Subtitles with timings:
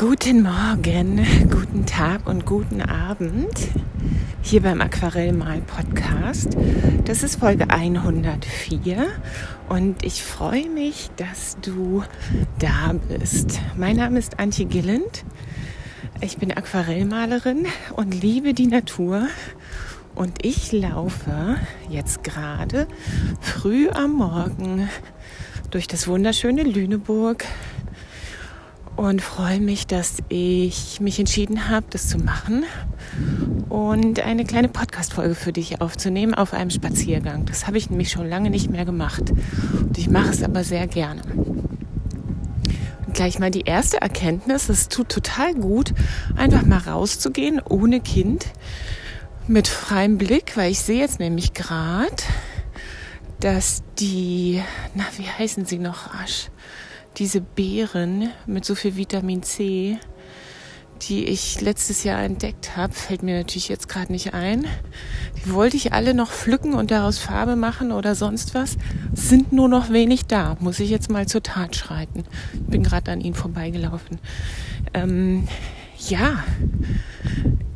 [0.00, 3.68] Guten Morgen, guten Tag und guten Abend
[4.40, 6.56] hier beim Aquarellmal Podcast.
[7.04, 9.08] Das ist Folge 104
[9.68, 12.02] und ich freue mich, dass du
[12.58, 13.60] da bist.
[13.76, 15.22] Mein Name ist Antje Gilland.
[16.22, 19.26] Ich bin Aquarellmalerin und liebe die Natur
[20.14, 21.58] und ich laufe
[21.90, 22.88] jetzt gerade
[23.42, 24.88] früh am Morgen
[25.70, 27.44] durch das wunderschöne Lüneburg
[29.00, 32.64] und freue mich, dass ich mich entschieden habe, das zu machen
[33.70, 37.46] und eine kleine Podcast-Folge für dich aufzunehmen auf einem Spaziergang.
[37.46, 39.30] Das habe ich nämlich schon lange nicht mehr gemacht
[39.80, 41.22] und ich mache es aber sehr gerne.
[43.06, 45.94] Und gleich mal die erste Erkenntnis, es tut total gut,
[46.36, 48.48] einfach mal rauszugehen ohne Kind
[49.46, 52.22] mit freiem Blick, weil ich sehe jetzt nämlich gerade,
[53.40, 54.60] dass die,
[54.94, 56.50] na, wie heißen sie noch, Asch?
[57.16, 59.98] Diese Beeren mit so viel Vitamin C,
[61.02, 64.66] die ich letztes Jahr entdeckt habe, fällt mir natürlich jetzt gerade nicht ein.
[65.44, 68.76] Die wollte ich alle noch pflücken und daraus Farbe machen oder sonst was.
[69.14, 70.56] Sind nur noch wenig da.
[70.60, 72.24] Muss ich jetzt mal zur Tat schreiten.
[72.52, 74.18] Ich bin gerade an ihnen vorbeigelaufen.
[74.92, 75.48] Ähm,
[76.08, 76.44] ja,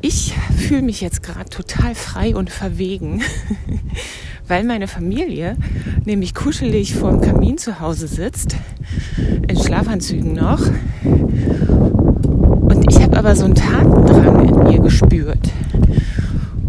[0.01, 3.23] ich fühle mich jetzt gerade total frei und verwegen,
[4.47, 5.57] weil meine Familie
[6.05, 8.55] nämlich kuschelig vor dem Kamin zu Hause sitzt,
[9.47, 10.61] in Schlafanzügen noch.
[11.03, 15.51] Und ich habe aber so einen Tatendrang in mir gespürt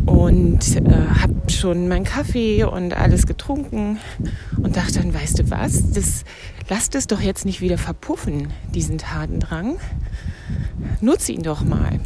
[0.06, 3.98] und äh, habe schon meinen Kaffee und alles getrunken
[4.62, 6.24] und dachte dann, weißt du was, das
[6.68, 9.76] lasst es doch jetzt nicht wieder verpuffen, diesen Tatendrang.
[11.00, 12.00] Nutze ihn doch mal.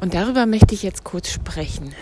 [0.00, 1.92] Und darüber möchte ich jetzt kurz sprechen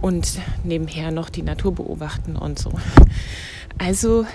[0.00, 2.72] und nebenher noch die Natur beobachten und so.
[3.78, 4.26] Also,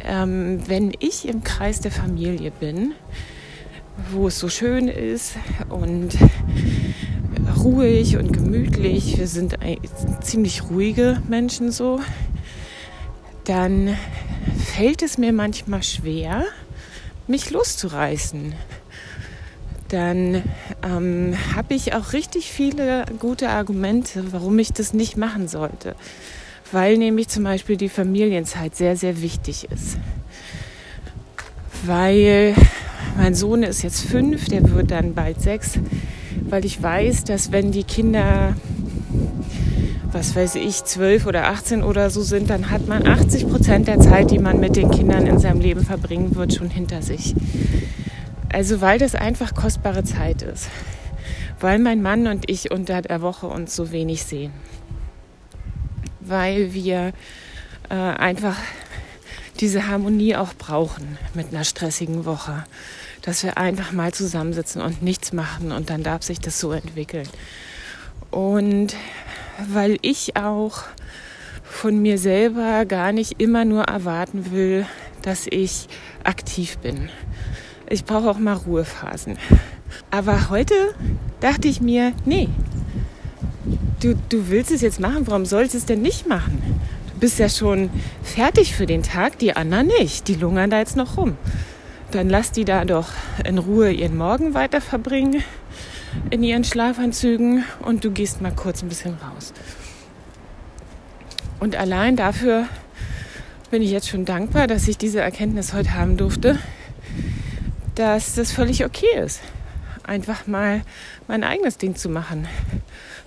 [0.00, 2.92] ähm, wenn ich im Kreis der Familie bin,
[4.10, 5.36] wo es so schön ist
[5.68, 6.16] und
[7.62, 9.56] ruhig und gemütlich, wir sind
[10.20, 12.00] ziemlich ruhige Menschen so,
[13.44, 13.96] dann
[14.58, 16.44] fällt es mir manchmal schwer,
[17.26, 18.54] mich loszureißen
[19.88, 20.42] dann
[20.82, 25.94] ähm, habe ich auch richtig viele gute Argumente, warum ich das nicht machen sollte.
[26.72, 29.98] Weil nämlich zum Beispiel die Familienzeit sehr, sehr wichtig ist.
[31.84, 32.54] Weil
[33.16, 35.78] mein Sohn ist jetzt fünf, der wird dann bald sechs,
[36.48, 38.56] weil ich weiß, dass wenn die Kinder,
[40.10, 44.00] was weiß ich, zwölf oder 18 oder so sind, dann hat man 80 Prozent der
[44.00, 47.34] Zeit, die man mit den Kindern in seinem Leben verbringen wird, schon hinter sich.
[48.54, 50.68] Also weil das einfach kostbare Zeit ist.
[51.58, 54.52] Weil mein Mann und ich unter der Woche uns so wenig sehen.
[56.20, 57.12] Weil wir
[57.90, 58.56] äh, einfach
[59.58, 62.62] diese Harmonie auch brauchen mit einer stressigen Woche.
[63.22, 67.28] Dass wir einfach mal zusammensitzen und nichts machen und dann darf sich das so entwickeln.
[68.30, 68.94] Und
[69.68, 70.84] weil ich auch
[71.64, 74.86] von mir selber gar nicht immer nur erwarten will,
[75.22, 75.88] dass ich
[76.22, 77.10] aktiv bin.
[77.94, 79.38] Ich brauche auch mal Ruhephasen.
[80.10, 80.74] Aber heute
[81.38, 82.48] dachte ich mir, nee,
[84.00, 86.60] du, du willst es jetzt machen, warum sollst du es denn nicht machen?
[87.12, 87.90] Du bist ja schon
[88.24, 90.26] fertig für den Tag, die anderen nicht.
[90.26, 91.36] Die lungern da jetzt noch rum.
[92.10, 93.10] Dann lass die da doch
[93.44, 95.44] in Ruhe ihren Morgen weiter verbringen
[96.30, 99.52] in ihren Schlafanzügen und du gehst mal kurz ein bisschen raus.
[101.60, 102.66] Und allein dafür
[103.70, 106.58] bin ich jetzt schon dankbar, dass ich diese Erkenntnis heute haben durfte,
[107.94, 109.40] dass das völlig okay ist,
[110.02, 110.82] einfach mal
[111.28, 112.48] mein eigenes Ding zu machen.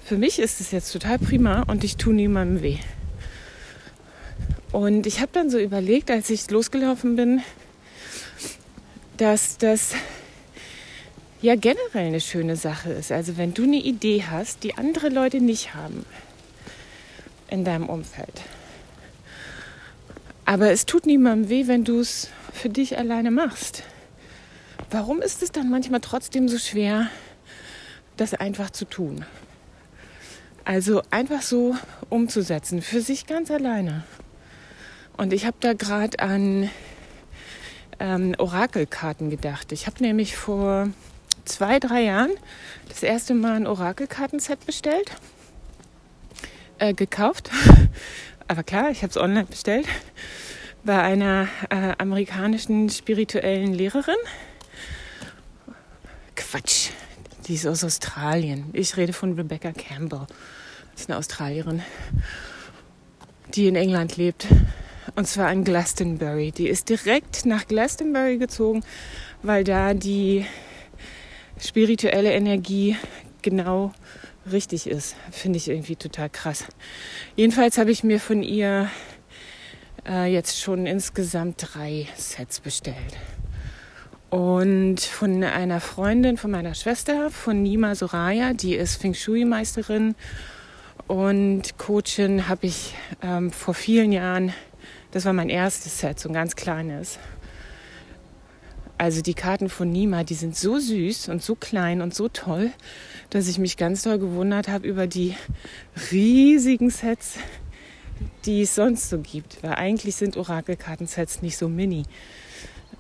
[0.04, 2.78] Für mich ist es jetzt total prima und ich tue niemandem weh.
[4.72, 7.42] Und ich habe dann so überlegt, als ich losgelaufen bin,
[9.18, 9.96] dass das
[11.42, 13.12] ja generell eine schöne Sache ist.
[13.12, 16.06] Also wenn du eine Idee hast, die andere Leute nicht haben
[17.50, 18.42] in deinem Umfeld.
[20.46, 23.84] Aber es tut niemandem weh, wenn du es für dich alleine machst.
[24.89, 27.10] Warum ist es dann manchmal trotzdem so schwer,
[28.16, 29.25] das einfach zu tun?
[30.63, 31.75] Also einfach so
[32.10, 34.06] umzusetzen, für sich ganz alleine.
[35.18, 36.69] Und ich habe da gerade an
[38.00, 39.74] ähm, Orakelkarten gedacht.
[39.74, 40.88] Ich habe nämlich vor
[41.44, 42.31] zwei, drei Jahren
[42.88, 45.12] das erste Mal ein Orakelkartenset bestellt,
[46.80, 47.50] äh, gekauft.
[48.48, 49.88] Aber klar, ich habe es online bestellt
[50.86, 54.16] bei einer äh, amerikanischen spirituellen Lehrerin
[56.38, 56.92] Quatsch.
[57.48, 58.69] Die ist aus Australien.
[58.74, 60.28] Ich rede von Rebecca Campbell.
[60.94, 61.81] Das ist eine Australierin,
[63.56, 64.48] die in England lebt.
[65.16, 66.51] Und zwar in Glastonbury.
[66.51, 68.84] Die ist direkt nach Glastonbury gezogen,
[69.42, 70.45] weil da die
[71.60, 72.95] spirituelle Energie
[73.42, 73.92] genau
[74.51, 75.16] richtig ist.
[75.31, 76.66] Finde ich irgendwie total krass.
[77.36, 78.89] Jedenfalls habe ich mir von ihr
[80.07, 83.18] äh, jetzt schon insgesamt drei Sets bestellt.
[84.29, 90.15] Und von einer Freundin von meiner Schwester, von Nima Soraya, die ist Feng Shui-Meisterin
[91.07, 94.51] und Coachin, habe ich ähm, vor vielen Jahren,
[95.12, 97.19] das war mein erstes Set, so ein ganz kleines.
[98.97, 102.71] Also die Karten von Nima, die sind so süß und so klein und so toll,
[103.29, 105.35] dass ich mich ganz doll gewundert habe über die
[106.12, 107.35] riesigen Sets,
[108.45, 109.63] die es sonst so gibt.
[109.63, 112.03] Weil eigentlich sind Orakelkartensets nicht so mini.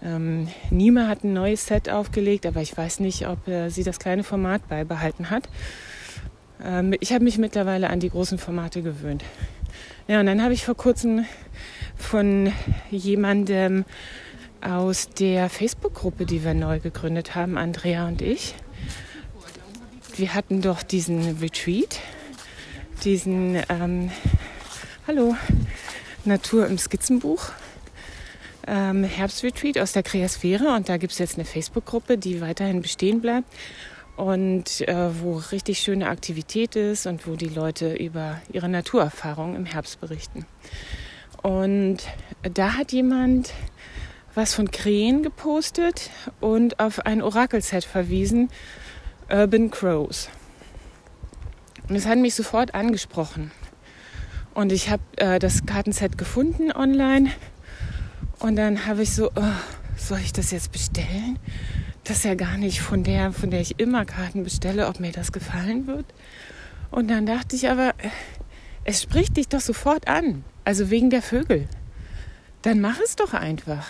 [0.03, 3.99] Ähm, Nima hat ein neues Set aufgelegt, aber ich weiß nicht, ob äh, sie das
[3.99, 5.49] kleine Format beibehalten hat.
[6.63, 9.23] Ähm, ich habe mich mittlerweile an die großen Formate gewöhnt.
[10.07, 11.25] Ja, und dann habe ich vor kurzem
[11.95, 12.53] von
[12.91, 13.85] jemandem
[14.61, 18.55] aus der Facebook-Gruppe, die wir neu gegründet haben, Andrea und ich.
[20.15, 21.99] Wir hatten doch diesen Retreat,
[23.03, 24.11] diesen, ähm,
[25.07, 25.35] hallo,
[26.25, 27.51] Natur im Skizzenbuch
[28.67, 33.21] ähm, Herbstretreat aus der Kreasphäre und da gibt es jetzt eine Facebook-Gruppe, die weiterhin bestehen
[33.21, 33.47] bleibt
[34.15, 39.65] und äh, wo richtig schöne Aktivität ist und wo die Leute über ihre Naturerfahrungen im
[39.65, 40.45] Herbst berichten.
[41.41, 41.99] Und
[42.41, 43.53] da hat jemand
[44.33, 48.49] was von Krähen gepostet und auf ein Orakelset verwiesen,
[49.31, 50.29] Urban Crows.
[51.89, 53.51] Und es hat mich sofort angesprochen.
[54.53, 57.31] Und ich habe äh, das Kartenset gefunden online
[58.39, 61.39] und dann habe ich so, oh, soll ich das jetzt bestellen?
[62.03, 65.11] Das ist ja gar nicht von der, von der ich immer Karten bestelle, ob mir
[65.11, 66.05] das gefallen wird.
[66.91, 67.93] Und dann dachte ich aber,
[68.85, 70.43] es spricht dich doch sofort an.
[70.63, 71.67] Also wegen der Vögel.
[72.61, 73.87] Dann mach es doch einfach.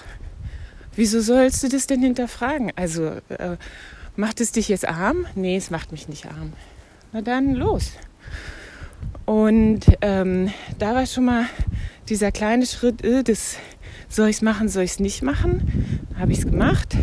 [0.95, 2.71] Wieso sollst du das denn hinterfragen?
[2.75, 3.57] Also, äh,
[4.15, 5.27] macht es dich jetzt arm?
[5.35, 6.53] Nee, es macht mich nicht arm.
[7.11, 7.91] Na dann los.
[9.25, 11.45] Und ähm, da war schon mal
[12.07, 13.57] dieser kleine Schritt, äh, das
[14.09, 16.00] soll ich es machen, soll ich es nicht machen?
[16.18, 16.95] Habe ich es gemacht.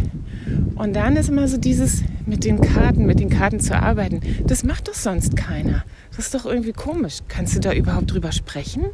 [0.75, 4.21] Und dann ist immer so dieses mit den Karten, mit den Karten zu arbeiten.
[4.47, 5.85] Das macht doch sonst keiner.
[6.17, 7.19] Das ist doch irgendwie komisch.
[7.29, 8.85] Kannst du da überhaupt drüber sprechen?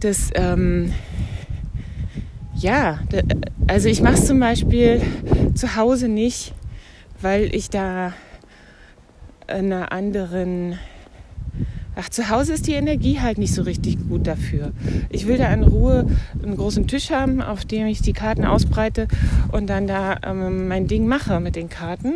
[0.00, 0.92] Das, ähm,
[2.54, 3.00] ja,
[3.66, 5.00] also ich mache es zum Beispiel
[5.54, 6.54] zu Hause nicht,
[7.20, 8.12] weil ich da
[9.46, 10.78] einer anderen
[11.94, 14.72] Ach, zu Hause ist die Energie halt nicht so richtig gut dafür.
[15.10, 16.06] Ich will da in Ruhe
[16.42, 19.08] einen großen Tisch haben, auf dem ich die Karten ausbreite
[19.50, 22.14] und dann da ähm, mein Ding mache mit den Karten.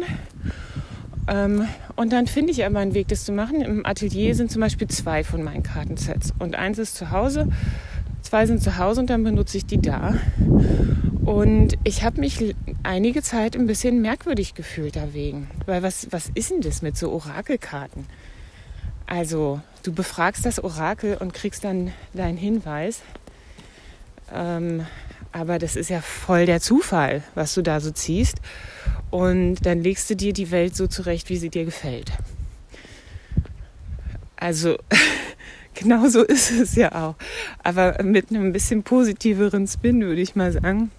[1.29, 3.61] Ähm, und dann finde ich aber einen Weg, das zu machen.
[3.61, 7.49] Im Atelier sind zum Beispiel zwei von meinen Kartensets und eins ist zu Hause,
[8.23, 10.15] zwei sind zu Hause und dann benutze ich die da.
[11.27, 15.49] Und ich habe mich einige Zeit ein bisschen merkwürdig gefühlt deswegen.
[15.67, 18.07] Weil was, was ist denn das mit so Orakelkarten?
[19.07, 23.03] Also du befragst das Orakel und kriegst dann deinen Hinweis.
[24.33, 24.87] Ähm,
[25.33, 28.39] aber das ist ja voll der Zufall, was du da so ziehst.
[29.11, 32.11] Und dann legst du dir die Welt so zurecht, wie sie dir gefällt.
[34.37, 34.77] Also
[35.75, 37.15] genau so ist es ja auch.
[37.63, 40.91] Aber mit einem bisschen positiveren Spin, würde ich mal sagen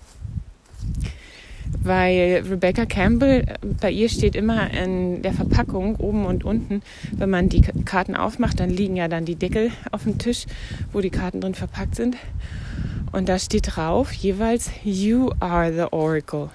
[1.84, 3.46] weil Rebecca Campbell,
[3.80, 6.82] bei ihr steht immer in der Verpackung oben und unten,
[7.12, 10.46] wenn man die Karten aufmacht, dann liegen ja dann die Deckel auf dem Tisch,
[10.92, 12.18] wo die Karten drin verpackt sind.
[13.12, 16.50] Und da steht drauf jeweils, You are the Oracle.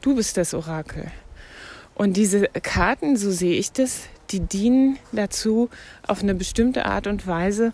[0.00, 1.06] Du bist das Orakel.
[1.94, 5.70] Und diese Karten, so sehe ich das, die dienen dazu,
[6.06, 7.72] auf eine bestimmte Art und Weise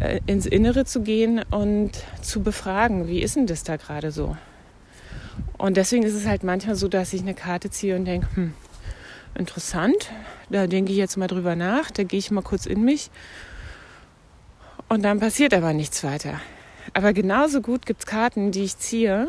[0.00, 1.92] äh, ins Innere zu gehen und
[2.22, 4.36] zu befragen, wie ist denn das da gerade so?
[5.60, 8.54] Und deswegen ist es halt manchmal so, dass ich eine Karte ziehe und denke, hm,
[9.34, 10.10] interessant,
[10.48, 13.10] da denke ich jetzt mal drüber nach, da gehe ich mal kurz in mich
[14.88, 16.40] und dann passiert aber nichts weiter.
[16.94, 19.28] Aber genauso gut gibt es Karten, die ich ziehe,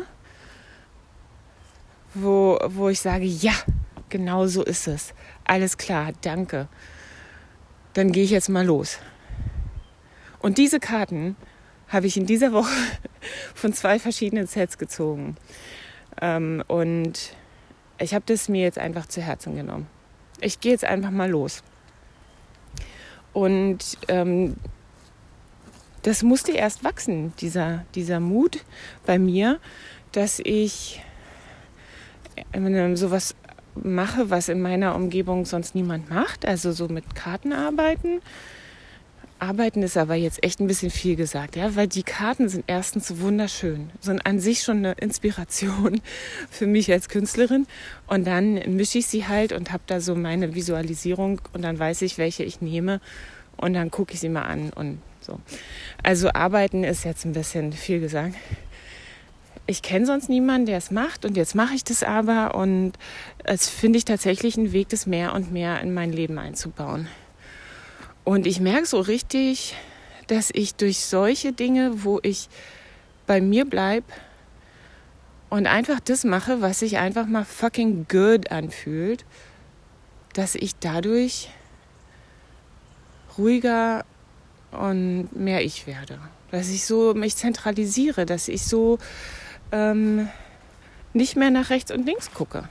[2.14, 3.52] wo, wo ich sage, ja,
[4.08, 5.12] genau so ist es.
[5.44, 6.66] Alles klar, danke.
[7.92, 8.96] Dann gehe ich jetzt mal los.
[10.38, 11.36] Und diese Karten
[11.88, 12.72] habe ich in dieser Woche
[13.54, 15.36] von zwei verschiedenen Sets gezogen.
[16.20, 17.34] Ähm, und
[17.98, 19.86] ich habe das mir jetzt einfach zu Herzen genommen.
[20.40, 21.62] Ich gehe jetzt einfach mal los.
[23.32, 23.78] Und
[24.08, 24.56] ähm,
[26.02, 28.64] das musste erst wachsen, dieser, dieser Mut
[29.06, 29.60] bei mir,
[30.10, 31.02] dass ich
[32.52, 33.34] äh, sowas
[33.74, 38.20] mache, was in meiner Umgebung sonst niemand macht, also so mit Karten arbeiten,
[39.42, 43.18] Arbeiten ist aber jetzt echt ein bisschen viel gesagt, ja, weil die Karten sind erstens
[43.20, 46.00] wunderschön, sind an sich schon eine Inspiration
[46.50, 47.66] für mich als Künstlerin.
[48.06, 52.02] Und dann mische ich sie halt und habe da so meine Visualisierung und dann weiß
[52.02, 53.00] ich, welche ich nehme
[53.56, 55.40] und dann gucke ich sie mal an und so.
[56.04, 58.36] Also arbeiten ist jetzt ein bisschen viel gesagt.
[59.66, 62.92] Ich kenne sonst niemanden, der es macht und jetzt mache ich das aber und
[63.42, 67.08] es finde ich tatsächlich einen Weg, das mehr und mehr in mein Leben einzubauen.
[68.24, 69.74] Und ich merke so richtig,
[70.28, 72.48] dass ich durch solche Dinge, wo ich
[73.26, 74.06] bei mir bleibe
[75.50, 79.24] und einfach das mache, was sich einfach mal fucking good anfühlt,
[80.34, 81.50] dass ich dadurch
[83.36, 84.04] ruhiger
[84.70, 86.18] und mehr ich werde.
[86.50, 88.98] Dass ich so mich zentralisiere, dass ich so
[89.72, 90.28] ähm,
[91.12, 92.68] nicht mehr nach rechts und links gucke.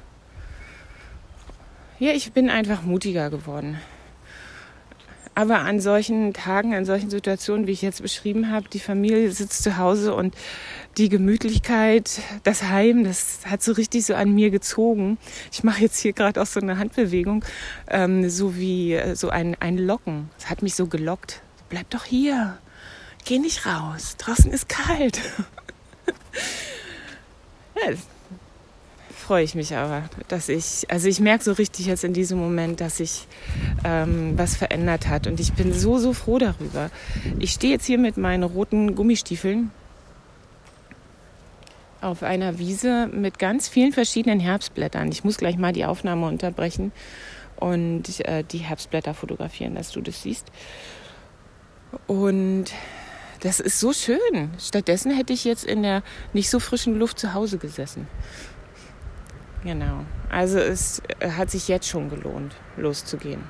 [1.99, 3.79] Ja, ich bin einfach mutiger geworden.
[5.41, 9.63] Aber an solchen Tagen, an solchen Situationen, wie ich jetzt beschrieben habe, die Familie sitzt
[9.63, 10.35] zu Hause und
[10.99, 15.17] die Gemütlichkeit, das Heim, das hat so richtig so an mir gezogen.
[15.51, 17.43] Ich mache jetzt hier gerade auch so eine Handbewegung,
[17.87, 20.29] ähm, so wie äh, so ein, ein Locken.
[20.37, 21.41] Es hat mich so gelockt.
[21.69, 22.59] Bleib doch hier.
[23.25, 24.17] Geh nicht raus.
[24.19, 25.21] Draußen ist kalt.
[27.83, 27.93] ja,
[29.31, 32.81] freue ich mich aber, dass ich, also ich merke so richtig jetzt in diesem Moment,
[32.81, 33.29] dass sich
[33.85, 36.89] ähm, was verändert hat und ich bin so, so froh darüber.
[37.39, 39.71] Ich stehe jetzt hier mit meinen roten Gummistiefeln
[42.01, 45.09] auf einer Wiese mit ganz vielen verschiedenen Herbstblättern.
[45.13, 46.91] Ich muss gleich mal die Aufnahme unterbrechen
[47.55, 50.51] und äh, die Herbstblätter fotografieren, dass du das siehst.
[52.05, 52.65] Und
[53.39, 54.51] das ist so schön.
[54.59, 58.07] Stattdessen hätte ich jetzt in der nicht so frischen Luft zu Hause gesessen.
[59.63, 60.05] Genau.
[60.29, 63.43] Also es äh, hat sich jetzt schon gelohnt, loszugehen.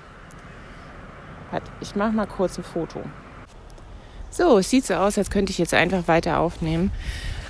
[1.81, 3.01] Ich mache mal kurz ein Foto.
[4.29, 6.91] So, es sieht so aus, als könnte ich jetzt einfach weiter aufnehmen.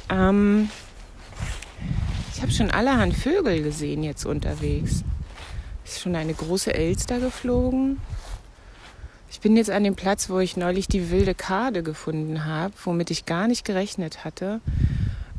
[0.10, 0.70] Ähm,
[2.34, 5.04] ich habe schon allerhand Vögel gesehen jetzt unterwegs.
[5.86, 8.00] Ist schon eine große Elster geflogen.
[9.30, 13.12] Ich bin jetzt an dem Platz, wo ich neulich die wilde Kade gefunden habe, womit
[13.12, 14.60] ich gar nicht gerechnet hatte.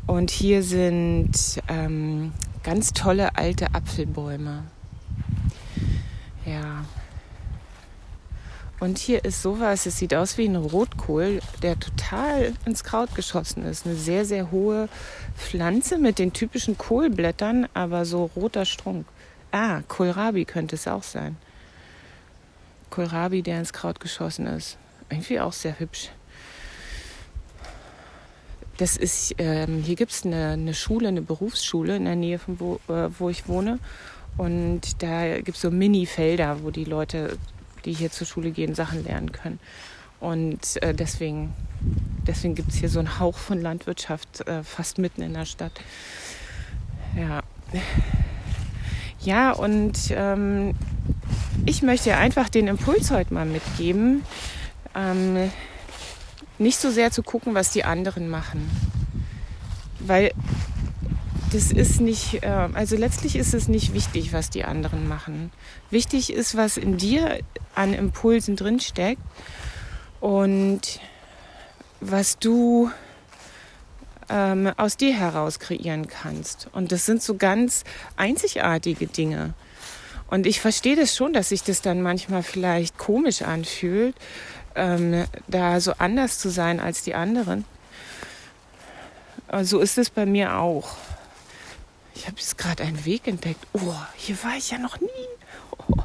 [0.07, 1.33] Und hier sind
[1.69, 4.65] ähm, ganz tolle alte Apfelbäume.
[6.45, 6.85] Ja.
[8.81, 13.65] Und hier ist sowas, es sieht aus wie ein Rotkohl, der total ins Kraut geschossen
[13.65, 13.87] ist.
[13.87, 14.89] Eine sehr, sehr hohe
[15.37, 19.07] Pflanze mit den typischen Kohlblättern, aber so roter Strunk.
[19.53, 21.37] Ah, Kohlrabi könnte es auch sein.
[22.91, 24.79] Kohlrabi, der ins Kraut geschossen ist.
[25.09, 26.11] Irgendwie auch sehr hübsch.
[28.79, 32.59] Das ist, ähm, hier gibt es eine, eine, Schule, eine Berufsschule in der Nähe von
[32.59, 33.79] wo, äh, wo ich wohne.
[34.39, 37.37] Und da gibt es so Mini-Felder, wo die Leute,
[37.85, 39.61] die hier zur Schule gehen, Sachen lernen können.
[40.21, 41.53] Und äh, deswegen,
[42.27, 45.73] deswegen gibt es hier so einen Hauch von Landwirtschaft äh, fast mitten in der Stadt.
[47.17, 47.43] Ja.
[49.21, 50.75] Ja, und ähm,
[51.65, 54.25] ich möchte einfach den Impuls heute mal mitgeben.
[54.97, 55.51] Ähm,
[56.63, 58.71] nicht so sehr zu gucken, was die anderen machen.
[60.01, 60.33] Weil
[61.53, 65.53] das ist nicht, äh, also letztlich ist es nicht wichtig, was die anderen machen.
[65.91, 67.41] Wichtig ist, was in dir
[67.75, 69.23] an Impulsen drinsteckt
[70.21, 71.01] und
[72.01, 72.91] was du
[74.31, 76.69] ähm, aus dir heraus kreieren kannst.
[76.73, 77.85] Und das sind so ganz
[78.17, 79.55] einzigartige Dinge.
[80.29, 84.17] Und ich verstehe das schon, dass sich das dann manchmal vielleicht komisch anfühlt,
[84.75, 87.65] ähm, da so anders zu sein als die anderen.
[89.63, 90.97] So ist es bei mir auch.
[92.15, 93.67] Ich habe jetzt gerade einen Weg entdeckt.
[93.73, 95.09] Oh, hier war ich ja noch nie.
[95.89, 95.97] Oh,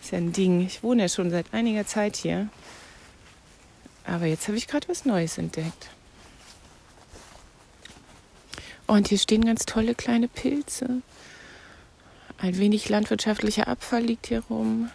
[0.00, 0.66] ist ja ein Ding.
[0.66, 2.48] Ich wohne ja schon seit einiger Zeit hier.
[4.04, 5.90] Aber jetzt habe ich gerade was Neues entdeckt.
[8.86, 11.02] Und hier stehen ganz tolle kleine Pilze.
[12.38, 14.90] Ein wenig landwirtschaftlicher Abfall liegt hier rum.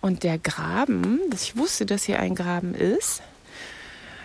[0.00, 3.22] Und der Graben, ich wusste, dass hier ein Graben ist.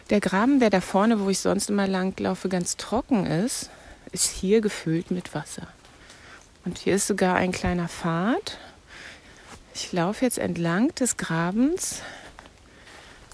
[0.10, 3.70] Der Graben, der da vorne, wo ich sonst immer langlaufe, ganz trocken ist,
[4.12, 5.68] ist hier gefüllt mit Wasser.
[6.66, 8.58] Und hier ist sogar ein kleiner Pfad.
[9.74, 12.02] Ich laufe jetzt entlang des Grabens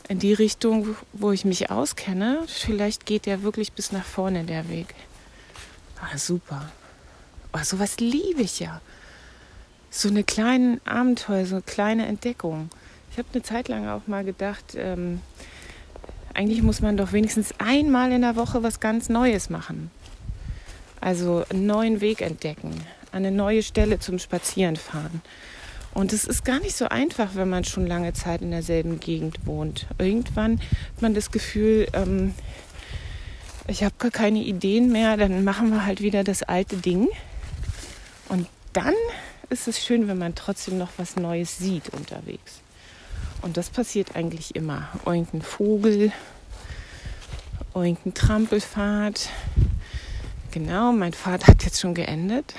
[0.07, 2.43] in die Richtung, wo ich mich auskenne.
[2.47, 4.95] Vielleicht geht der wirklich bis nach vorne, der Weg.
[6.01, 6.71] Ah, super.
[7.51, 8.79] Oh, sowas liebe ich ja
[9.89, 12.69] so eine kleine Abenteuer, so eine kleine Entdeckung.
[13.11, 15.21] Ich habe eine Zeit lang auch mal gedacht, ähm,
[16.33, 19.91] eigentlich muss man doch wenigstens einmal in der Woche was ganz Neues machen.
[21.01, 22.73] Also einen neuen Weg entdecken,
[23.11, 25.21] eine neue Stelle zum Spazieren fahren.
[25.93, 29.45] Und es ist gar nicht so einfach, wenn man schon lange Zeit in derselben Gegend
[29.45, 29.87] wohnt.
[29.97, 32.35] Irgendwann hat man das Gefühl, ähm,
[33.67, 37.07] ich habe gar keine Ideen mehr, dann machen wir halt wieder das alte Ding.
[38.27, 38.93] Und dann
[39.49, 42.61] ist es schön, wenn man trotzdem noch was Neues sieht unterwegs.
[43.41, 44.89] Und das passiert eigentlich immer.
[45.05, 46.11] Irgendein Vogel,
[47.73, 49.29] irgendein Trampelfahrt.
[50.51, 52.53] Genau, mein Pfad hat jetzt schon geendet.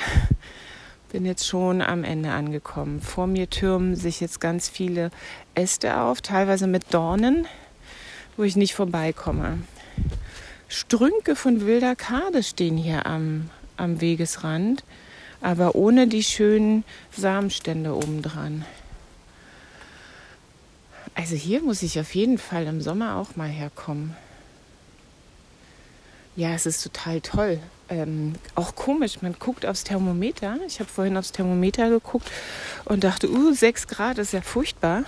[1.12, 3.00] Bin jetzt schon am Ende angekommen.
[3.00, 5.10] Vor mir türmen sich jetzt ganz viele
[5.54, 7.46] Äste auf, teilweise mit Dornen,
[8.36, 9.58] wo ich nicht vorbeikomme.
[10.68, 14.84] Strünke von wilder Kade stehen hier am, am Wegesrand,
[15.40, 16.84] aber ohne die schönen
[17.16, 18.64] Samenstände obendran.
[21.14, 24.16] Also hier muss ich auf jeden Fall im Sommer auch mal herkommen.
[26.36, 27.60] Ja, es ist total toll.
[27.88, 30.58] Ähm, auch komisch, man guckt aufs Thermometer.
[30.66, 32.30] Ich habe vorhin aufs Thermometer geguckt
[32.84, 35.04] und dachte, uh, 6 Grad ist ja furchtbar.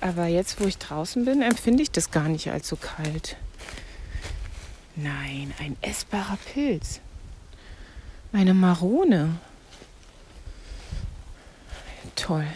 [0.00, 3.36] Aber jetzt, wo ich draußen bin, empfinde ich das gar nicht so kalt.
[4.94, 7.00] Nein, ein essbarer Pilz.
[8.32, 9.38] Eine Marone.
[12.14, 12.46] Toll.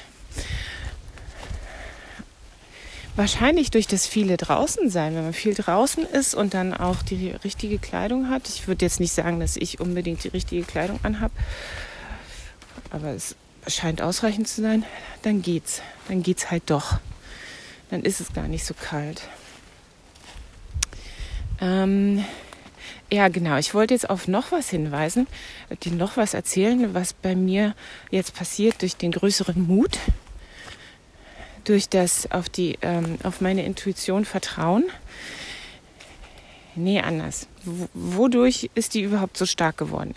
[3.14, 7.30] Wahrscheinlich durch das viele draußen sein, wenn man viel draußen ist und dann auch die
[7.30, 8.48] richtige Kleidung hat.
[8.48, 11.34] Ich würde jetzt nicht sagen, dass ich unbedingt die richtige Kleidung anhabe,
[12.90, 13.36] aber es
[13.66, 14.84] scheint ausreichend zu sein.
[15.22, 15.82] Dann geht's.
[16.08, 16.98] Dann geht's halt doch.
[17.90, 19.22] Dann ist es gar nicht so kalt.
[21.60, 22.24] Ähm,
[23.12, 23.56] ja, genau.
[23.58, 25.26] Ich wollte jetzt auf noch was hinweisen,
[25.84, 27.74] dir noch was erzählen, was bei mir
[28.10, 29.98] jetzt passiert durch den größeren Mut
[31.64, 34.84] durch das auf die ähm, auf meine Intuition vertrauen.
[36.74, 37.48] Nee, anders.
[37.64, 40.14] W wodurch ist die überhaupt so stark geworden?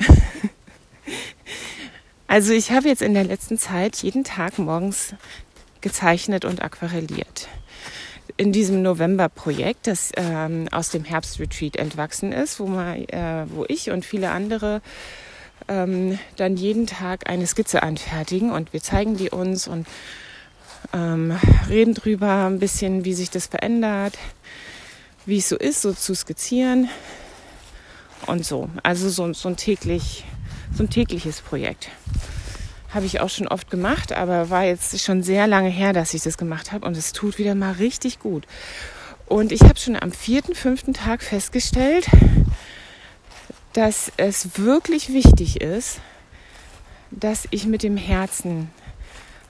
[2.28, 5.14] also ich habe jetzt in der letzten Zeit jeden Tag morgens
[5.82, 7.48] gezeichnet und aquarelliert.
[8.38, 13.92] In diesem November-Projekt, das ähm, aus dem Herbstretreat entwachsen ist, wo, man, äh, wo ich
[13.92, 14.82] und viele andere
[15.68, 19.88] ähm, dann jeden Tag eine Skizze anfertigen und wir zeigen die uns und
[20.94, 21.38] ähm,
[21.70, 24.18] reden drüber ein bisschen, wie sich das verändert,
[25.26, 26.90] wie es so ist, so zu skizzieren
[28.28, 28.70] und so.
[28.84, 30.26] Also so, so, ein, täglich,
[30.76, 31.90] so ein tägliches Projekt.
[32.96, 36.22] Habe ich auch schon oft gemacht, aber war jetzt schon sehr lange her, dass ich
[36.22, 38.48] das gemacht habe und es tut wieder mal richtig gut.
[39.26, 42.08] Und ich habe schon am vierten, fünften Tag festgestellt,
[43.74, 46.00] dass es wirklich wichtig ist,
[47.12, 48.72] dass ich mit dem Herzen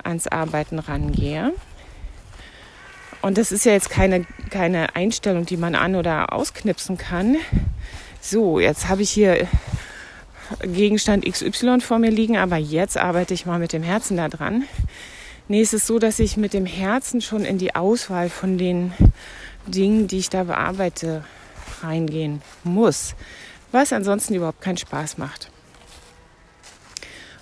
[0.04, 1.54] ans Arbeiten rangehe.
[3.22, 7.38] Und das ist ja jetzt keine, keine Einstellung, die man an- oder ausknipsen kann.
[8.22, 9.48] So, jetzt habe ich hier
[10.62, 14.64] Gegenstand XY vor mir liegen, aber jetzt arbeite ich mal mit dem Herzen da dran.
[15.48, 18.94] Nee, es ist so, dass ich mit dem Herzen schon in die Auswahl von den
[19.68, 21.24] Dingen, die ich da bearbeite,
[21.82, 23.16] reingehen muss.
[23.72, 25.50] Was ansonsten überhaupt keinen Spaß macht.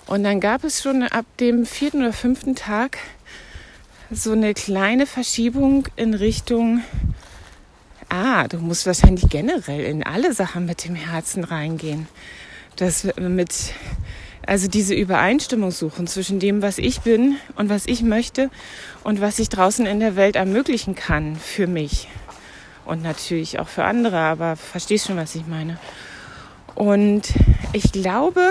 [0.06, 2.98] Und dann gab es schon ab dem vierten oder fünften Tag
[4.12, 6.84] so eine kleine Verschiebung in Richtung,
[8.10, 12.08] ah, du musst wahrscheinlich generell in alle Sachen mit dem Herzen reingehen.
[12.76, 13.74] Das mit,
[14.46, 18.50] also diese Übereinstimmung suchen zwischen dem, was ich bin und was ich möchte
[19.04, 22.08] und was ich draußen in der Welt ermöglichen kann für mich.
[22.86, 25.78] Und natürlich auch für andere, aber verstehst schon, was ich meine.
[26.76, 27.24] Und
[27.72, 28.42] ich glaube,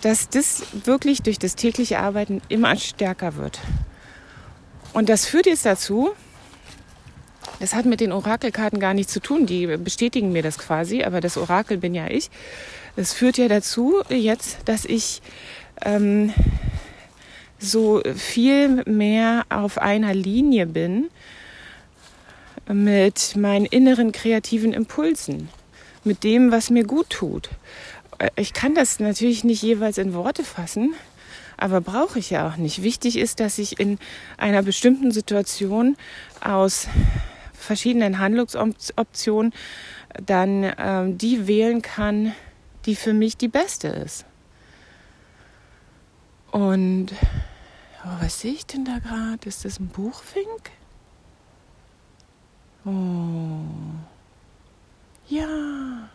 [0.00, 3.60] dass das wirklich durch das tägliche Arbeiten immer stärker wird.
[4.92, 6.10] Und das führt jetzt dazu,
[7.60, 11.20] das hat mit den Orakelkarten gar nichts zu tun, die bestätigen mir das quasi, aber
[11.20, 12.30] das Orakel bin ja ich.
[12.96, 15.22] Das führt ja dazu jetzt, dass ich
[15.84, 16.32] ähm,
[17.58, 21.08] so viel mehr auf einer Linie bin
[22.68, 25.48] mit meinen inneren kreativen Impulsen,
[26.04, 27.48] mit dem, was mir gut tut
[28.36, 30.94] ich kann das natürlich nicht jeweils in Worte fassen,
[31.56, 32.82] aber brauche ich ja auch nicht.
[32.82, 33.98] Wichtig ist, dass ich in
[34.36, 35.96] einer bestimmten Situation
[36.40, 36.88] aus
[37.52, 39.52] verschiedenen Handlungsoptionen
[40.24, 42.32] dann ähm, die wählen kann,
[42.86, 44.24] die für mich die beste ist.
[46.50, 47.12] Und
[48.04, 49.48] oh, was sehe ich denn da gerade?
[49.48, 50.70] Ist das ein Buchfink?
[52.84, 52.90] Oh.
[55.28, 56.08] Ja.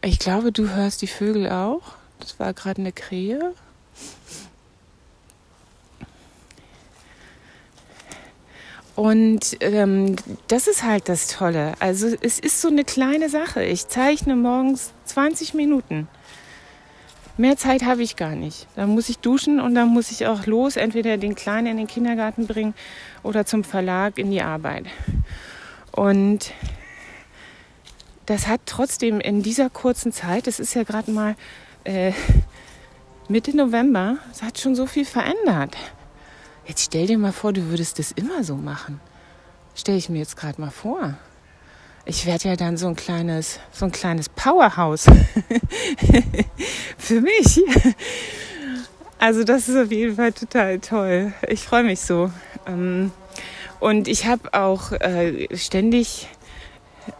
[0.00, 1.94] Ich glaube, du hörst die Vögel auch.
[2.18, 3.54] Das war gerade eine Krähe.
[8.98, 10.16] Und ähm,
[10.48, 11.74] das ist halt das Tolle.
[11.78, 13.62] Also es ist so eine kleine Sache.
[13.62, 16.08] Ich zeichne morgens 20 Minuten
[17.38, 18.66] Mehr Zeit habe ich gar nicht.
[18.74, 21.86] Dann muss ich duschen und dann muss ich auch los, entweder den Kleinen in den
[21.86, 22.74] Kindergarten bringen
[23.22, 24.86] oder zum Verlag in die Arbeit.
[25.92, 26.52] Und
[28.26, 31.36] das hat trotzdem in dieser kurzen Zeit, es ist ja gerade mal
[31.84, 32.10] äh,
[33.28, 35.76] Mitte November, es hat schon so viel verändert.
[36.68, 39.00] Jetzt stell dir mal vor, du würdest das immer so machen.
[39.74, 41.14] Stell ich mir jetzt gerade mal vor.
[42.04, 45.06] Ich werde ja dann so ein kleines, so ein kleines Powerhouse
[46.98, 47.62] für mich.
[49.18, 51.32] Also das ist auf jeden Fall total toll.
[51.48, 52.30] Ich freue mich so.
[52.66, 53.12] Ähm,
[53.80, 56.28] und ich habe auch äh, ständig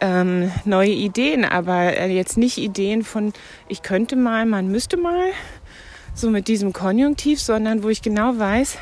[0.03, 3.33] ähm, neue Ideen, aber äh, jetzt nicht Ideen von,
[3.67, 5.31] ich könnte mal, man müsste mal,
[6.15, 8.77] so mit diesem Konjunktiv, sondern wo ich genau weiß,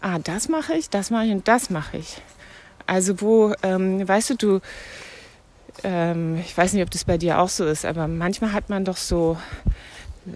[0.00, 2.20] ah, das mache ich, das mache ich und das mache ich.
[2.86, 4.60] Also wo, ähm, weißt du, du,
[5.84, 8.84] ähm, ich weiß nicht, ob das bei dir auch so ist, aber manchmal hat man
[8.84, 9.36] doch so,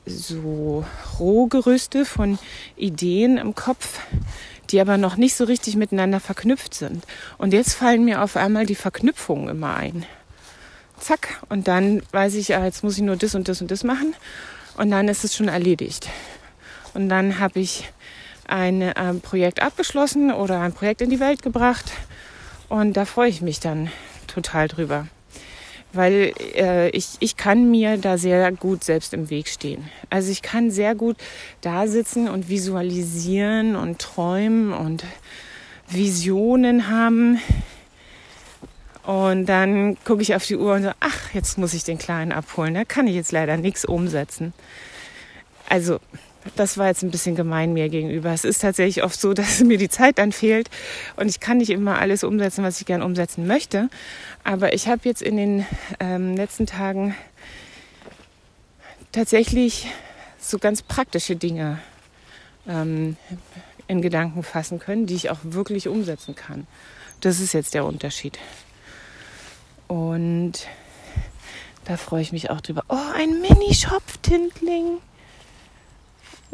[0.07, 0.85] so
[1.19, 2.39] Rohgerüste von
[2.77, 3.99] Ideen im Kopf,
[4.71, 7.05] die aber noch nicht so richtig miteinander verknüpft sind.
[7.39, 10.07] Und jetzt fallen mir auf einmal die Verknüpfungen immer ein.
[10.99, 11.41] Zack.
[11.49, 14.15] Und dann weiß ich, ja, jetzt muss ich nur das und das und das machen.
[14.77, 16.09] Und dann ist es schon erledigt.
[16.95, 17.91] Und dann habe ich
[18.49, 21.93] ein äh, Projekt abgeschlossen oder ein Projekt in die Welt gebracht.
[22.69, 23.91] Und da freue ich mich dann
[24.27, 25.07] total drüber
[25.95, 29.89] weil äh, ich, ich kann mir da sehr gut selbst im Weg stehen.
[30.11, 31.17] Also ich kann sehr gut
[31.61, 35.05] da sitzen und visualisieren und träumen und
[35.89, 37.41] Visionen haben.
[39.05, 42.33] Und dann gucke ich auf die Uhr und so, ach, jetzt muss ich den Kleinen
[42.33, 42.75] abholen.
[42.75, 44.55] Da kann ich jetzt leider nichts umsetzen.
[45.69, 46.01] Also
[46.57, 48.31] das war jetzt ein bisschen gemein mir gegenüber.
[48.33, 50.71] Es ist tatsächlich oft so, dass mir die Zeit dann fehlt
[51.17, 53.89] und ich kann nicht immer alles umsetzen, was ich gern umsetzen möchte.
[54.43, 55.67] Aber ich habe jetzt in den
[56.01, 57.15] ähm, letzten Tagen
[59.13, 59.87] tatsächlich
[60.39, 61.79] so ganz praktische Dinge
[62.69, 63.17] ähm,
[63.87, 66.67] in Gedanken fassen können, die ich auch wirklich umsetzen kann.
[67.21, 68.39] Das ist jetzt der Unterschied.
[69.87, 70.67] Und
[71.85, 72.83] da freue ich mich auch drüber.
[72.89, 74.99] Oh, ein Mini-Schopftintling.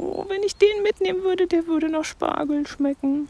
[0.00, 3.28] Oh, wenn ich den mitnehmen würde, der würde nach Spargel schmecken.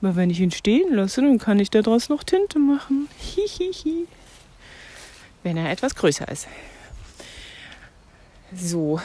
[0.00, 3.08] Aber wenn ich ihn stehen lasse, dann kann ich daraus noch Tinte machen.
[3.18, 4.06] Hihihi.
[5.42, 6.48] Wenn er etwas größer ist.
[8.56, 9.00] So.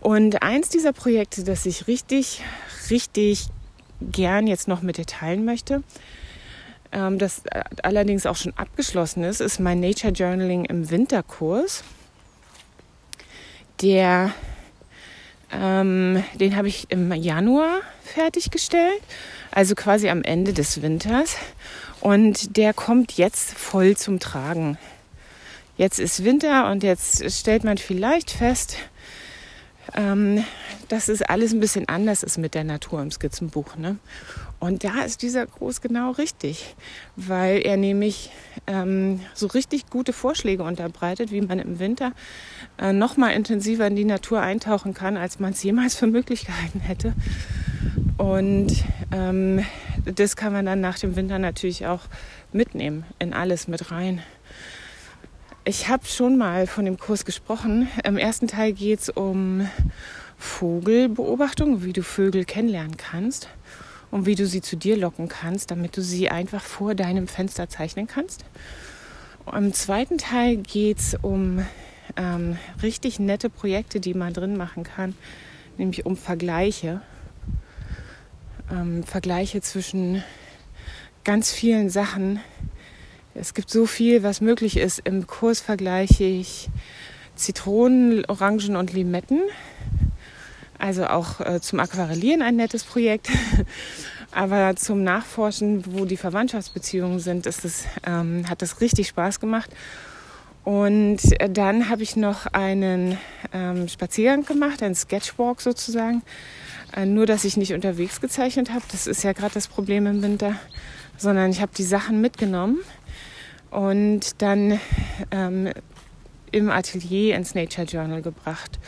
[0.00, 2.42] Und eins dieser Projekte, das ich richtig,
[2.90, 3.46] richtig
[4.02, 5.82] gern jetzt noch mit dir teilen möchte,
[6.92, 7.42] ähm, das
[7.82, 11.84] allerdings auch schon abgeschlossen ist, ist mein Nature Journaling im Winterkurs.
[13.80, 14.32] Der
[15.52, 19.00] ähm, den habe ich im Januar fertiggestellt,
[19.50, 21.36] also quasi am Ende des Winters.
[22.00, 24.78] Und der kommt jetzt voll zum Tragen.
[25.76, 28.76] Jetzt ist Winter und jetzt stellt man vielleicht fest,
[29.94, 30.44] ähm,
[30.88, 33.76] dass es alles ein bisschen anders ist mit der Natur im Skizzenbuch.
[33.76, 33.96] Ne?
[34.58, 36.74] Und da ist dieser Gruß genau richtig,
[37.16, 38.30] weil er nämlich
[38.66, 42.12] ähm, so richtig gute Vorschläge unterbreitet, wie man im Winter
[42.78, 46.46] äh, noch mal intensiver in die Natur eintauchen kann, als man es jemals für möglich
[46.46, 47.14] gehalten hätte.
[48.18, 49.64] Und ähm,
[50.04, 52.02] das kann man dann nach dem Winter natürlich auch
[52.52, 54.20] mitnehmen, in alles mit rein.
[55.66, 57.86] Ich habe schon mal von dem Kurs gesprochen.
[58.04, 59.68] Im ersten Teil geht es um
[60.38, 63.46] Vogelbeobachtung, wie du Vögel kennenlernen kannst
[64.10, 67.68] und wie du sie zu dir locken kannst, damit du sie einfach vor deinem Fenster
[67.68, 68.46] zeichnen kannst.
[69.54, 71.66] Im zweiten Teil geht es um
[72.16, 75.14] ähm, richtig nette Projekte, die man drin machen kann,
[75.76, 77.02] nämlich um Vergleiche.
[78.72, 80.24] Ähm, Vergleiche zwischen
[81.22, 82.40] ganz vielen Sachen.
[83.40, 85.00] Es gibt so viel, was möglich ist.
[85.04, 86.68] Im Kurs vergleiche ich
[87.36, 89.40] Zitronen, Orangen und Limetten.
[90.78, 93.30] Also auch äh, zum Aquarellieren ein nettes Projekt.
[94.30, 99.70] Aber zum Nachforschen, wo die Verwandtschaftsbeziehungen sind, ist es, ähm, hat das richtig Spaß gemacht.
[100.62, 103.16] Und dann habe ich noch einen
[103.54, 106.20] ähm, Spaziergang gemacht, einen Sketchwalk sozusagen.
[106.94, 108.84] Äh, nur, dass ich nicht unterwegs gezeichnet habe.
[108.92, 110.56] Das ist ja gerade das Problem im Winter.
[111.16, 112.78] Sondern ich habe die Sachen mitgenommen
[113.70, 114.80] und dann
[115.30, 115.70] ähm,
[116.52, 118.78] im Atelier ins Nature Journal gebracht.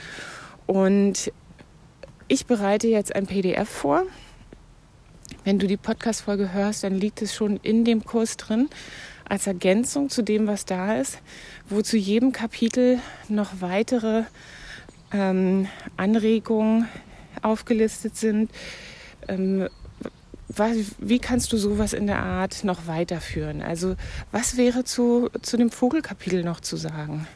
[0.66, 1.32] Und
[2.28, 4.04] ich bereite jetzt ein PDF vor.
[5.44, 8.68] Wenn du die Podcast-Folge hörst, dann liegt es schon in dem Kurs drin
[9.28, 11.20] als Ergänzung zu dem, was da ist,
[11.68, 14.24] wo zu jedem Kapitel noch weitere
[15.12, 16.88] ähm, Anregungen
[17.40, 18.50] aufgelistet sind.
[19.28, 19.68] Ähm,
[20.98, 23.62] wie kannst du sowas in der Art noch weiterführen?
[23.62, 23.96] Also
[24.30, 27.26] was wäre zu, zu dem Vogelkapitel noch zu sagen?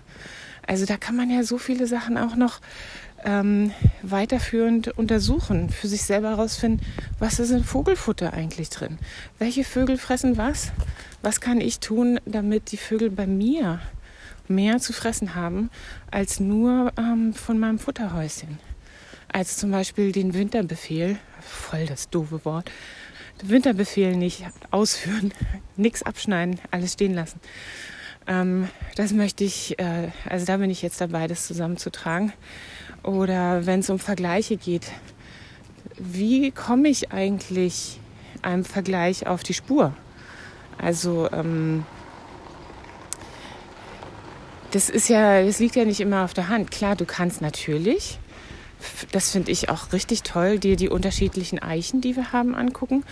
[0.67, 2.61] Also da kann man ja so viele Sachen auch noch
[3.25, 6.85] ähm, weiterführend untersuchen, für sich selber herausfinden,
[7.19, 8.99] was ist in Vogelfutter eigentlich drin?
[9.39, 10.73] Welche Vögel fressen was?
[11.23, 13.81] Was kann ich tun, damit die Vögel bei mir
[14.49, 15.71] mehr zu fressen haben
[16.11, 18.59] als nur ähm, von meinem Futterhäuschen?
[19.33, 22.71] Als zum Beispiel den Winterbefehl, voll das doofe Wort,
[23.43, 25.33] den Winterbefehl nicht ausführen,
[25.77, 27.41] nichts abschneiden, alles stehen lassen.
[28.27, 32.33] Ähm, das möchte ich, äh, also da bin ich jetzt dabei, das zusammenzutragen.
[33.03, 34.91] Oder wenn es um Vergleiche geht,
[35.99, 38.01] wie komme ich eigentlich
[38.43, 39.95] einem Vergleich auf die Spur?
[40.79, 41.87] Also ähm,
[44.73, 46.71] das ist ja, das liegt ja nicht immer auf der Hand.
[46.71, 48.19] Klar, du kannst natürlich,
[49.13, 53.05] das finde ich auch richtig toll, dir die unterschiedlichen Eichen, die wir haben, angucken,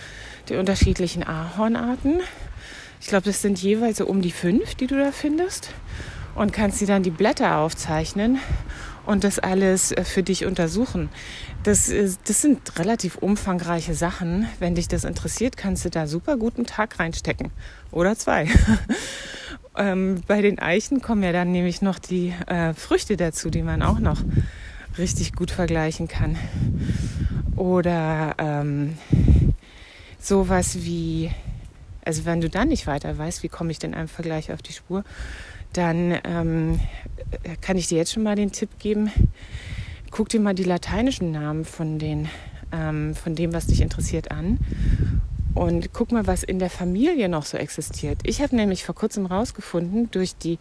[0.49, 2.21] die unterschiedlichen Ahornarten.
[3.01, 5.69] Ich glaube, das sind jeweils so um die fünf, die du da findest.
[6.35, 8.39] Und kannst dir dann die Blätter aufzeichnen
[9.05, 11.09] und das alles äh, für dich untersuchen.
[11.63, 11.91] Das,
[12.25, 14.47] das sind relativ umfangreiche Sachen.
[14.59, 17.51] Wenn dich das interessiert, kannst du da super guten Tag reinstecken.
[17.91, 18.47] Oder zwei.
[19.77, 23.81] ähm, bei den Eichen kommen ja dann nämlich noch die äh, Früchte dazu, die man
[23.81, 24.21] auch noch
[24.97, 26.37] richtig gut vergleichen kann.
[27.55, 28.97] Oder ähm,
[30.19, 31.31] sowas wie,
[32.03, 34.73] also wenn du dann nicht weiter weißt, wie komme ich denn einem Vergleich auf die
[34.73, 35.03] Spur,
[35.73, 36.79] dann ähm,
[37.61, 39.11] kann ich dir jetzt schon mal den Tipp geben,
[40.11, 42.29] guck dir mal die lateinischen Namen von, den,
[42.71, 44.59] ähm, von dem, was dich interessiert, an.
[45.53, 48.19] Und guck mal, was in der Familie noch so existiert.
[48.23, 50.59] Ich habe nämlich vor kurzem rausgefunden durch die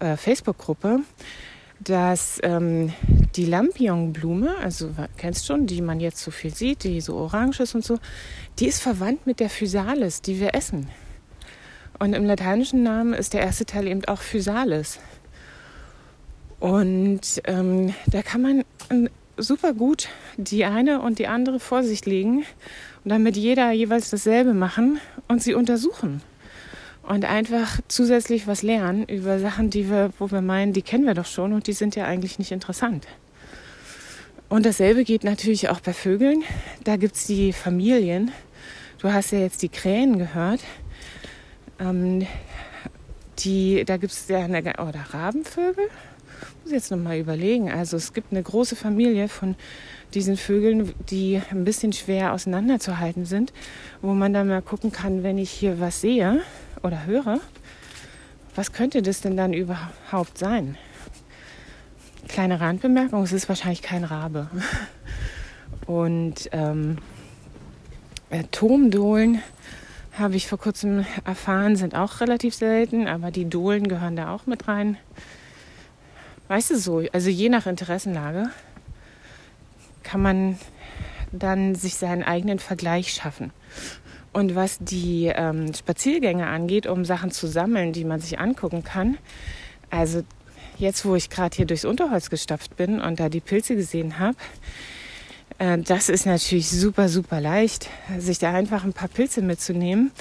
[0.00, 1.00] äh, Facebook-Gruppe,
[1.84, 2.92] dass ähm,
[3.34, 7.74] die Lampion-Blume, also kennst schon, die man jetzt so viel sieht, die so orange ist
[7.74, 7.98] und so,
[8.58, 10.88] die ist verwandt mit der Physalis, die wir essen.
[11.98, 14.98] Und im lateinischen Namen ist der erste Teil eben auch Physalis.
[16.60, 22.06] Und ähm, da kann man ähm, super gut die eine und die andere vor sich
[22.06, 22.44] legen
[23.04, 26.22] und dann mit jeder jeweils dasselbe machen und sie untersuchen.
[27.02, 31.14] Und einfach zusätzlich was lernen über Sachen, die wir, wo wir meinen, die kennen wir
[31.14, 33.06] doch schon und die sind ja eigentlich nicht interessant.
[34.48, 36.42] Und dasselbe geht natürlich auch bei Vögeln.
[36.84, 38.30] Da gibt es die Familien.
[38.98, 40.60] Du hast ja jetzt die Krähen gehört.
[41.80, 42.26] Ähm,
[43.40, 45.88] die, da gibt es ja eine, oder Rabenvögel,
[46.62, 47.70] muss jetzt nochmal überlegen.
[47.70, 49.56] Also es gibt eine große Familie von
[50.14, 53.52] diesen Vögeln, die ein bisschen schwer auseinanderzuhalten sind,
[54.00, 56.40] wo man dann mal gucken kann, wenn ich hier was sehe
[56.82, 57.40] oder höre,
[58.54, 60.76] was könnte das denn dann überhaupt sein?
[62.28, 64.48] Kleine Randbemerkung, es ist wahrscheinlich kein Rabe.
[65.86, 66.98] Und ähm,
[68.30, 69.42] äh, Turmdohlen
[70.18, 74.46] habe ich vor kurzem erfahren, sind auch relativ selten, aber die Dohlen gehören da auch
[74.46, 74.98] mit rein.
[76.52, 78.50] Weißt du so, also je nach Interessenlage
[80.02, 80.58] kann man
[81.32, 83.52] dann sich seinen eigenen Vergleich schaffen.
[84.34, 89.16] Und was die ähm, Spaziergänge angeht, um Sachen zu sammeln, die man sich angucken kann,
[89.88, 90.24] also
[90.76, 94.36] jetzt, wo ich gerade hier durchs Unterholz gestapft bin und da die Pilze gesehen habe,
[95.56, 97.88] äh, das ist natürlich super, super leicht,
[98.18, 100.12] sich da einfach ein paar Pilze mitzunehmen.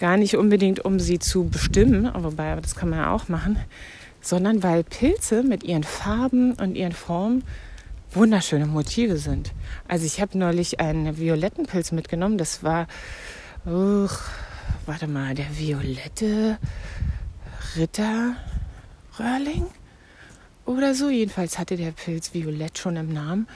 [0.00, 3.56] Gar nicht unbedingt, um sie zu bestimmen, wobei, das kann man ja auch machen,
[4.26, 7.44] sondern weil Pilze mit ihren Farben und ihren Formen
[8.10, 9.52] wunderschöne Motive sind.
[9.86, 12.38] Also ich habe neulich einen violetten Pilz mitgenommen.
[12.38, 12.88] Das war,
[13.66, 14.08] uh,
[14.86, 16.58] warte mal, der violette
[17.76, 19.66] Ritterröhrling
[20.64, 21.08] oder so.
[21.08, 23.46] Jedenfalls hatte der Pilz Violett schon im Namen.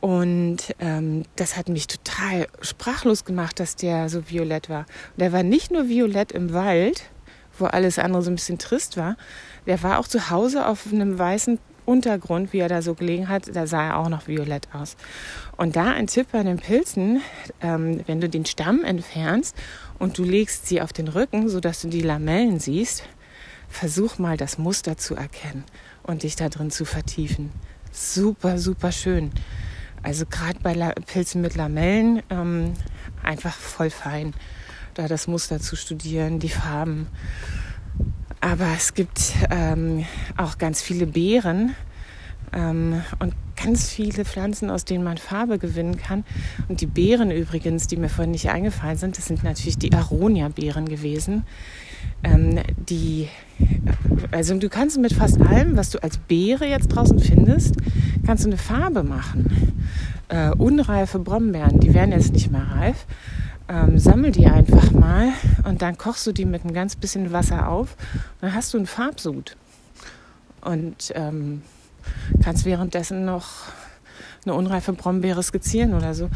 [0.00, 4.86] Und ähm, das hat mich total sprachlos gemacht, dass der so violett war.
[5.12, 7.10] Und der war nicht nur violett im Wald,
[7.58, 9.16] wo alles andere so ein bisschen trist war,
[9.66, 13.54] der war auch zu Hause auf einem weißen Untergrund, wie er da so gelegen hat,
[13.54, 14.96] da sah er auch noch violett aus.
[15.56, 17.20] Und da ein Tipp bei den Pilzen,
[17.60, 19.56] ähm, wenn du den Stamm entfernst
[19.98, 23.02] und du legst sie auf den Rücken, sodass du die Lamellen siehst,
[23.68, 25.64] versuch mal das Muster zu erkennen
[26.02, 27.50] und dich da drin zu vertiefen.
[27.92, 29.32] Super, super schön.
[30.02, 32.74] Also gerade bei La Pilzen mit Lamellen ähm,
[33.22, 34.32] einfach voll fein,
[34.94, 37.08] da das Muster zu studieren, die Farben.
[38.40, 40.04] Aber es gibt ähm,
[40.36, 41.74] auch ganz viele Beeren
[42.52, 46.24] ähm, und ganz viele Pflanzen, aus denen man Farbe gewinnen kann.
[46.68, 50.88] Und die Beeren übrigens, die mir vorhin nicht eingefallen sind, das sind natürlich die Aronia-Beeren
[50.88, 51.44] gewesen.
[52.22, 53.28] Ähm, die,
[54.30, 57.74] also du kannst mit fast allem, was du als Beere jetzt draußen findest,
[58.24, 59.84] kannst du eine Farbe machen.
[60.28, 63.06] Äh, unreife Brombeeren, die werden jetzt nicht mehr reif
[63.70, 65.32] ähm, sammel die einfach mal
[65.64, 67.96] und dann kochst du die mit ein ganz bisschen Wasser auf.
[68.12, 69.56] Und dann hast du einen Farbsud.
[70.62, 71.62] und ähm,
[72.42, 73.46] kannst währenddessen noch
[74.44, 76.28] eine unreife Brombeere skizzieren oder so.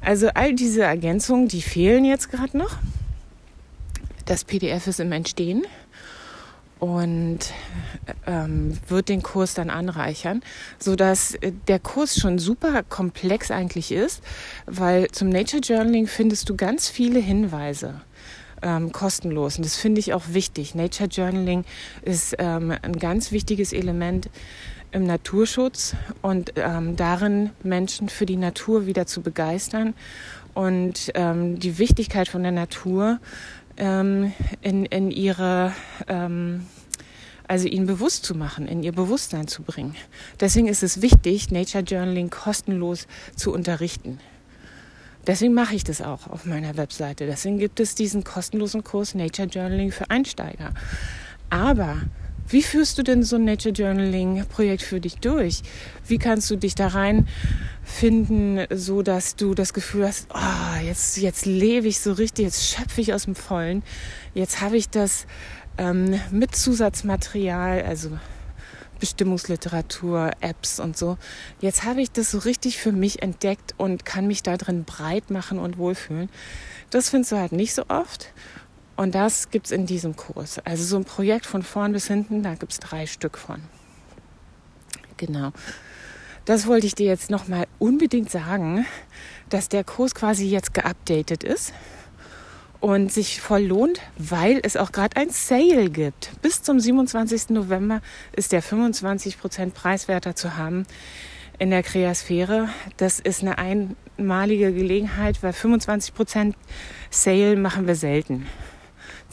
[0.00, 2.76] Also all diese Ergänzungen, die fehlen jetzt gerade noch.
[4.26, 5.62] Das PDF ist im Entstehen
[6.84, 7.38] und
[8.26, 10.42] ähm, wird den Kurs dann anreichern,
[10.78, 14.22] so dass äh, der Kurs schon super komplex eigentlich ist,
[14.66, 18.02] weil zum Nature Journaling findest du ganz viele Hinweise
[18.60, 20.74] ähm, kostenlos und das finde ich auch wichtig.
[20.74, 21.64] Nature Journaling
[22.02, 24.28] ist ähm, ein ganz wichtiges Element
[24.92, 29.94] im Naturschutz und ähm, darin Menschen für die Natur wieder zu begeistern
[30.52, 33.20] und ähm, die Wichtigkeit von der Natur
[33.76, 34.32] ähm,
[34.62, 35.72] in, in ihre,
[36.08, 36.66] ähm,
[37.48, 39.94] also ihnen bewusst zu machen, in ihr Bewusstsein zu bringen.
[40.40, 43.06] Deswegen ist es wichtig, Nature Journaling kostenlos
[43.36, 44.20] zu unterrichten.
[45.26, 47.26] Deswegen mache ich das auch auf meiner Webseite.
[47.26, 50.74] Deswegen gibt es diesen kostenlosen Kurs Nature Journaling für Einsteiger.
[51.48, 52.02] Aber
[52.48, 55.62] wie führst du denn so ein Nature Journaling Projekt für dich durch?
[56.06, 61.46] Wie kannst du dich da reinfinden, so dass du das Gefühl hast, oh, jetzt, jetzt
[61.46, 63.82] lebe ich so richtig, jetzt schöpfe ich aus dem Vollen.
[64.34, 65.26] Jetzt habe ich das
[65.78, 68.10] ähm, mit Zusatzmaterial, also
[69.00, 71.18] Bestimmungsliteratur, Apps und so.
[71.60, 75.30] Jetzt habe ich das so richtig für mich entdeckt und kann mich da drin breit
[75.30, 76.30] machen und wohlfühlen.
[76.90, 78.32] Das findest du halt nicht so oft.
[78.96, 80.58] Und das gibt es in diesem Kurs.
[80.60, 83.60] Also so ein Projekt von vorn bis hinten, da gibt es drei Stück von.
[85.16, 85.52] Genau.
[86.44, 88.86] Das wollte ich dir jetzt nochmal unbedingt sagen,
[89.48, 91.72] dass der Kurs quasi jetzt geupdatet ist
[92.80, 96.30] und sich voll lohnt, weil es auch gerade ein Sale gibt.
[96.42, 97.48] Bis zum 27.
[97.50, 98.02] November
[98.36, 100.86] ist der 25% preiswerter zu haben
[101.58, 102.68] in der Kreasphäre.
[102.98, 106.52] Das ist eine einmalige Gelegenheit, weil 25%
[107.10, 108.46] Sale machen wir selten.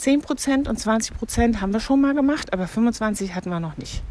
[0.02, 4.02] 10% und 20% haben wir schon mal gemacht, aber 25 hatten wir noch nicht.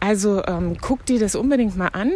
[0.00, 2.12] Also ähm, guck dir das unbedingt mal an.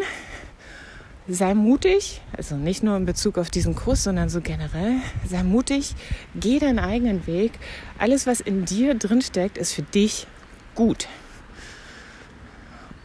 [1.28, 4.96] Sei mutig, also nicht nur in Bezug auf diesen Kurs, sondern so generell.
[5.28, 5.94] Sei mutig,
[6.34, 7.52] geh deinen eigenen Weg.
[7.98, 10.26] Alles, was in dir drin steckt, ist für dich
[10.74, 11.08] gut.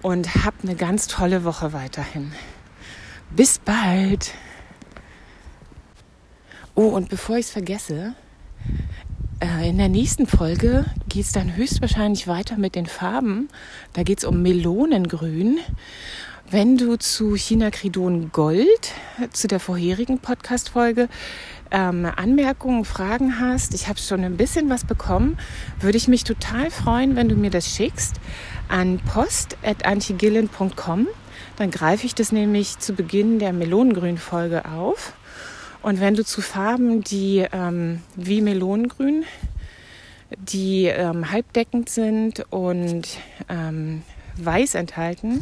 [0.02, 2.32] Und hab eine ganz tolle Woche weiterhin.
[3.32, 4.34] Bis bald.
[6.76, 8.15] Oh, und bevor ich es vergesse,
[9.41, 13.47] in der nächsten Folge geht es dann höchstwahrscheinlich weiter mit den Farben.
[13.93, 15.60] Da geht es um Melonengrün.
[16.52, 18.93] Wenn du zu Chinacridon Gold,
[19.32, 21.08] zu der vorherigen Podcast-Folge,
[21.71, 25.38] ähm, Anmerkungen, Fragen hast, ich habe schon ein bisschen was bekommen,
[25.80, 28.19] würde ich mich total freuen, wenn du mir das schickst
[28.67, 31.08] an post.antigillen.com.
[31.56, 35.13] Dann greife ich das nämlich zu Beginn der Melonengrün-Folge auf.
[35.81, 39.23] Und wenn du zu Farben, die ähm, wie Melonengrün,
[40.37, 43.07] die ähm, halbdeckend sind und
[43.47, 44.03] ähm,
[44.35, 45.41] weiß enthalten,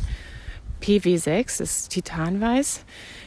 [0.81, 2.81] PW6 ist Titanweiß.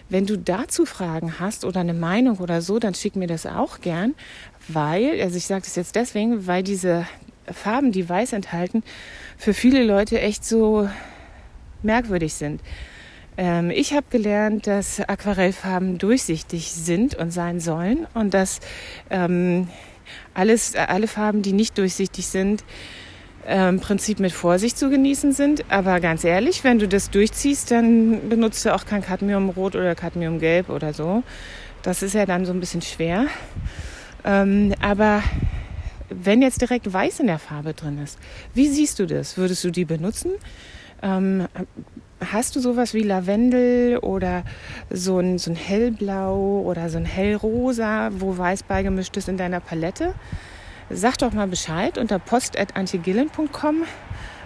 [0.08, 3.80] Wenn du dazu Fragen hast oder eine Meinung oder so, dann schick mir das auch
[3.80, 4.14] gern,
[4.68, 7.06] weil, also ich sage das jetzt deswegen, weil diese
[7.46, 8.82] Farben, die weiß enthalten,
[9.36, 10.88] für viele Leute echt so
[11.82, 12.60] merkwürdig sind.
[13.40, 18.60] Ähm, ich habe gelernt, dass Aquarellfarben durchsichtig sind und sein sollen und dass
[19.08, 19.68] ähm,
[20.34, 22.64] alles, alle Farben, die nicht durchsichtig sind,
[23.48, 25.64] äh, im Prinzip mit Vorsicht zu genießen sind.
[25.70, 30.68] Aber ganz ehrlich, wenn du das durchziehst, dann benutzt du auch kein Cadmiumrot oder Cadmiumgelb
[30.68, 31.22] oder so.
[31.82, 33.24] Das ist ja dann so ein bisschen schwer.
[34.22, 35.22] Ähm, aber
[36.10, 38.18] wenn jetzt direkt Weiß in der Farbe drin ist,
[38.52, 39.38] wie siehst du das?
[39.38, 40.32] Würdest du die benutzen?
[41.02, 41.46] Ähm,
[42.20, 44.44] Hast du sowas wie Lavendel oder
[44.90, 49.60] so ein, so ein hellblau oder so ein hellrosa, wo weiß beigemischt ist in deiner
[49.60, 50.14] Palette?
[50.90, 53.84] Sag doch mal Bescheid unter post.antigillen.com.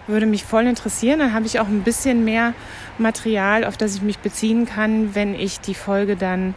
[0.07, 1.19] Würde mich voll interessieren.
[1.19, 2.55] Dann habe ich auch ein bisschen mehr
[2.99, 6.55] Material, auf das ich mich beziehen kann, wenn ich die Folge dann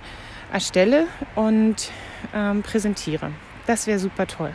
[0.53, 1.91] erstelle und
[2.35, 3.31] ähm, präsentiere.
[3.65, 4.53] Das wäre super toll.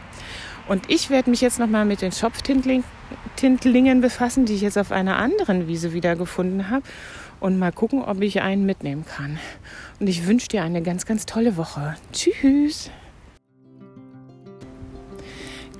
[0.69, 5.17] Und ich werde mich jetzt nochmal mit den Schopftintlingen befassen, die ich jetzt auf einer
[5.17, 6.85] anderen Wiese wiedergefunden habe.
[7.41, 9.39] Und mal gucken, ob ich einen mitnehmen kann.
[9.99, 11.97] Und ich wünsche dir eine ganz, ganz tolle Woche.
[12.13, 12.91] Tschüss.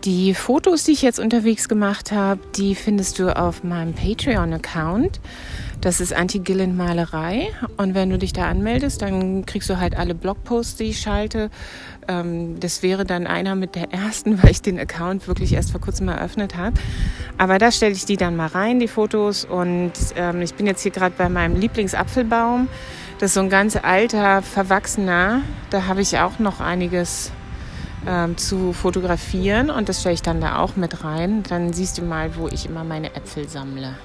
[0.05, 5.21] Die Fotos, die ich jetzt unterwegs gemacht habe, die findest du auf meinem Patreon-Account.
[5.83, 7.49] Das ist Anti-Gillen Malerei.
[7.77, 11.51] Und wenn du dich da anmeldest, dann kriegst du halt alle Blogposts, die ich schalte.
[12.07, 15.81] Ähm, das wäre dann einer mit der ersten, weil ich den Account wirklich erst vor
[15.81, 16.77] kurzem eröffnet habe.
[17.37, 19.45] Aber da stelle ich die dann mal rein, die Fotos.
[19.45, 22.69] Und ähm, ich bin jetzt hier gerade bei meinem Lieblingsapfelbaum.
[23.19, 25.43] Das ist so ein ganz alter, verwachsener.
[25.71, 27.33] Da habe ich auch noch einiges
[28.07, 31.43] ähm, zu fotografieren und das stelle ich dann da auch mit rein.
[31.43, 33.97] Dann siehst du mal, wo ich immer meine Äpfel sammle.